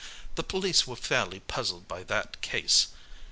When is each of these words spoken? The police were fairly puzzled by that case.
The 0.33 0.41
police 0.41 0.87
were 0.87 0.95
fairly 0.95 1.41
puzzled 1.41 1.87
by 1.87 2.01
that 2.05 2.41
case. 2.41 2.87